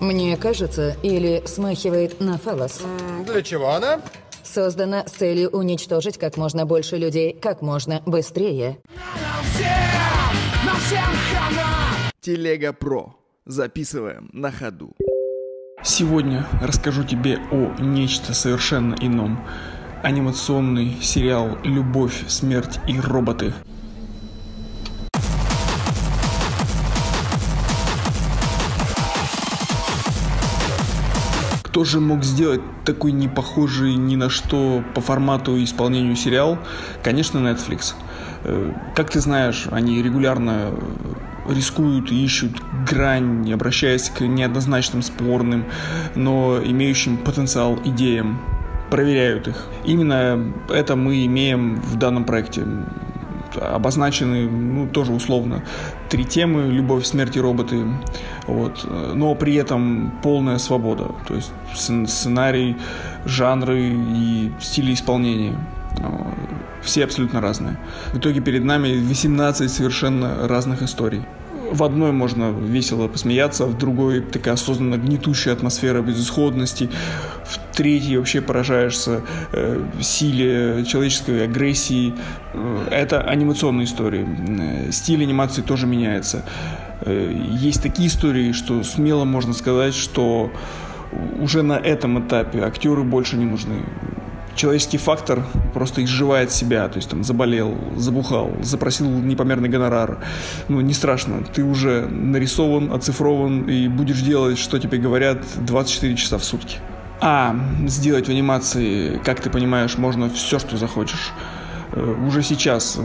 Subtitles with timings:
[0.00, 2.80] Мне кажется, или смахивает на фалос.
[3.26, 4.00] Для чего она?
[4.42, 8.78] Создана с целью уничтожить как можно больше людей как можно быстрее.
[12.20, 13.14] Телега Про.
[13.44, 14.96] Записываем на ходу.
[15.82, 19.46] Сегодня расскажу тебе о нечто совершенно ином.
[20.02, 23.52] Анимационный сериал «Любовь, смерть и роботы».
[31.70, 36.58] Кто же мог сделать такой не похожий ни на что по формату и исполнению сериал?
[37.04, 37.94] Конечно, Netflix.
[38.42, 40.74] Э, как ты знаешь, они регулярно
[41.48, 42.60] рискуют и ищут
[42.90, 45.64] грань, обращаясь к неоднозначным, спорным,
[46.16, 48.40] но имеющим потенциал идеям,
[48.90, 49.68] проверяют их.
[49.84, 52.66] Именно это мы имеем в данном проекте.
[53.56, 55.62] Обозначены, ну, тоже условно,
[56.08, 57.84] три темы– любовь, смерть и роботы.
[58.46, 58.86] Вот.
[59.14, 61.06] Но при этом полная свобода.
[61.26, 62.76] То есть сценарий,
[63.24, 65.54] жанры и стили исполнения
[66.82, 67.76] все абсолютно разные.
[68.12, 71.22] В итоге перед нами 18 совершенно разных историй
[71.70, 76.90] в одной можно весело посмеяться, в другой такая осознанно гнетущая атмосфера безысходности,
[77.44, 82.14] в третьей вообще поражаешься э, силе человеческой агрессии.
[82.52, 84.26] Э, это анимационные истории.
[84.26, 86.44] Э, стиль анимации тоже меняется.
[87.02, 90.50] Э, есть такие истории, что смело можно сказать, что
[91.40, 93.82] уже на этом этапе актеры больше не нужны
[94.54, 100.18] человеческий фактор просто изживает себя, то есть там заболел, забухал, запросил непомерный гонорар.
[100.68, 106.38] Ну, не страшно, ты уже нарисован, оцифрован и будешь делать, что тебе говорят 24 часа
[106.38, 106.78] в сутки.
[107.20, 107.54] А
[107.86, 111.32] сделать в анимации, как ты понимаешь, можно все, что захочешь.
[111.92, 113.00] Э, уже сейчас э,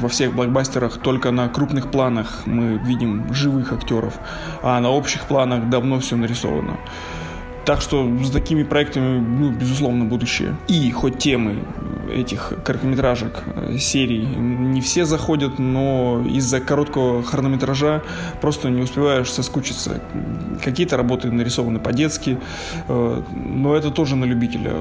[0.00, 4.14] во всех блокбастерах только на крупных планах мы видим живых актеров,
[4.62, 6.78] а на общих планах давно все нарисовано.
[7.68, 10.56] Так что с такими проектами, ну, безусловно, будущее.
[10.68, 11.56] И хоть темы
[12.10, 18.02] этих короткометражек, э, серий не все заходят, но из-за короткого хронометража
[18.40, 20.00] просто не успеваешь соскучиться.
[20.62, 22.38] Какие-то работы нарисованы по-детски,
[22.88, 24.74] э, но это тоже на любителя.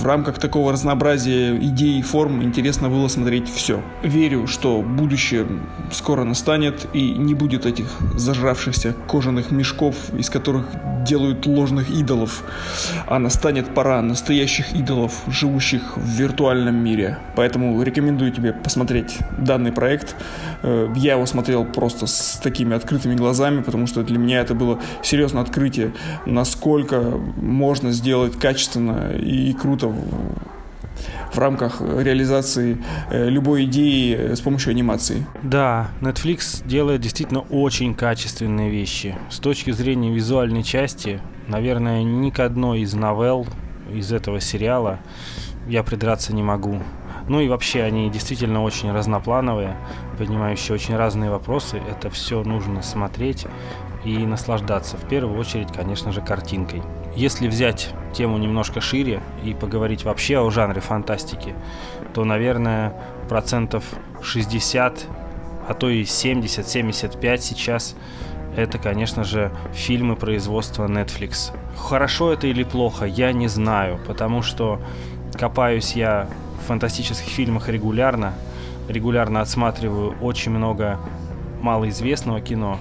[0.00, 3.82] В рамках такого разнообразия идей и форм интересно было смотреть все.
[4.02, 5.46] Верю, что будущее
[5.90, 10.66] скоро настанет и не будет этих зажравшихся кожаных мешков, из которых
[11.04, 12.42] делают ложных идолов,
[13.06, 17.18] а настанет пора настоящих идолов, живущих в виртуальном мире.
[17.36, 20.14] Поэтому рекомендую тебе посмотреть данный проект.
[20.62, 24.80] Э, я его смотрел просто с такими открытыми глазами, потому что для меня это было
[25.02, 25.92] серьезное открытие,
[26.26, 27.00] насколько
[27.36, 29.92] можно сделать качественно и круто
[31.32, 32.78] в рамках реализации
[33.10, 35.26] э, любой идеи с помощью анимации.
[35.42, 39.16] Да, Netflix делает действительно очень качественные вещи.
[39.30, 43.46] С точки зрения визуальной части, наверное, ни к одной из новелл
[43.92, 44.98] из этого сериала
[45.68, 46.78] я придраться не могу.
[47.28, 49.76] Ну и вообще они действительно очень разноплановые,
[50.18, 51.80] поднимающие очень разные вопросы.
[51.90, 53.46] Это все нужно смотреть
[54.04, 54.96] и наслаждаться.
[54.96, 56.82] В первую очередь, конечно же, картинкой.
[57.14, 61.54] Если взять тему немножко шире и поговорить вообще о жанре фантастики,
[62.14, 62.94] то, наверное,
[63.28, 63.84] процентов
[64.22, 65.06] 60,
[65.68, 67.94] а то и 70-75 сейчас
[68.56, 71.56] это, конечно же, фильмы производства Netflix.
[71.76, 74.80] Хорошо это или плохо, я не знаю, потому что
[75.38, 76.28] копаюсь я
[76.62, 78.34] в фантастических фильмах регулярно,
[78.88, 80.98] регулярно отсматриваю очень много
[81.60, 82.78] малоизвестного кино,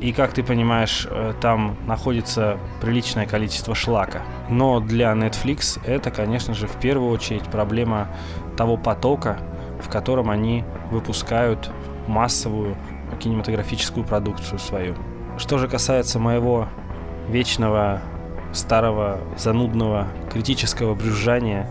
[0.00, 4.22] и, как ты понимаешь, э, там находится приличное количество шлака.
[4.50, 8.08] Но для Netflix это, конечно же, в первую очередь проблема
[8.56, 9.38] того потока,
[9.80, 11.70] в котором они выпускают
[12.06, 12.76] массовую
[13.20, 14.94] кинематографическую продукцию свою.
[15.38, 16.68] Что же касается моего
[17.28, 18.00] вечного,
[18.52, 21.68] старого, занудного, критического брюзжания,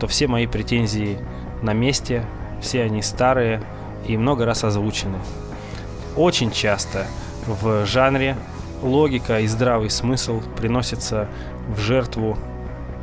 [0.00, 1.18] то все мои претензии
[1.62, 2.24] на месте,
[2.60, 3.62] все они старые
[4.06, 5.18] и много раз озвучены.
[6.16, 7.06] Очень часто
[7.46, 8.36] в жанре
[8.82, 11.28] логика и здравый смысл приносятся
[11.68, 12.36] в жертву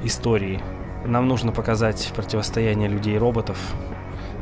[0.03, 0.61] истории.
[1.05, 3.57] Нам нужно показать противостояние людей и роботов.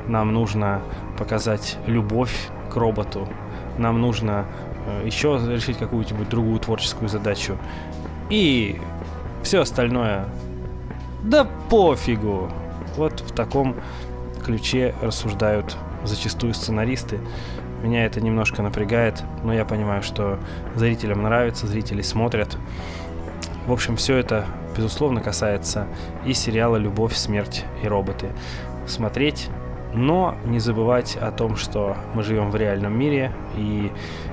[0.07, 0.81] Нам нужно
[1.17, 3.27] показать любовь к роботу.
[3.77, 4.45] Нам нужно
[4.87, 7.57] э, еще решить какую-нибудь другую творческую задачу.
[8.29, 8.79] И
[9.43, 10.25] все остальное,
[11.23, 12.49] да пофигу.
[12.95, 13.75] Вот в таком
[14.43, 17.19] ключе рассуждают зачастую сценаристы.
[17.81, 20.39] Меня это немножко напрягает, но я понимаю, что
[20.75, 22.57] зрителям нравится, зрители смотрят.
[23.67, 25.87] В общем, все это, безусловно, касается
[26.25, 28.27] и сериала «Любовь, смерть и роботы».
[28.87, 29.49] Смотреть,
[29.93, 33.91] но не забывать о том, что мы живем в реальном мире, и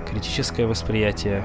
[0.09, 1.45] критическое восприятие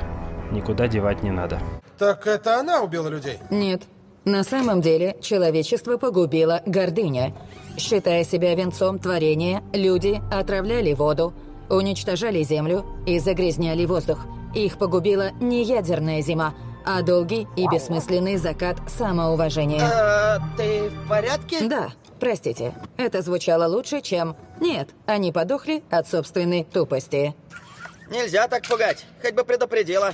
[0.52, 1.60] никуда девать не надо.
[1.98, 3.40] Так это она убила людей?
[3.50, 3.84] Нет.
[4.26, 7.34] На самом деле человечество погубила гордыня.
[7.78, 11.34] Считая себя венцом творения, люди отравляли воду,
[11.70, 14.26] уничтожали землю и загрязняли воздух.
[14.56, 19.84] Их погубила не ядерная зима, а долгий и бессмысленный закат самоуважения.
[19.84, 21.68] А, ты в порядке?
[21.68, 21.90] Да,
[22.20, 24.36] простите, это звучало лучше, чем...
[24.60, 27.36] Нет, они подохли от собственной тупости.
[28.10, 29.06] Нельзя так пугать.
[29.22, 30.14] Хоть бы предупредила.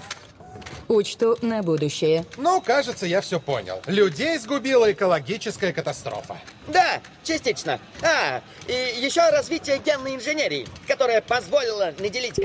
[0.87, 2.25] Учту на будущее.
[2.37, 3.81] Ну, кажется, я все понял.
[3.85, 6.37] Людей сгубила экологическая катастрофа.
[6.67, 7.79] Да, частично.
[8.01, 12.39] А, и еще развитие генной инженерии, которая позволила наделить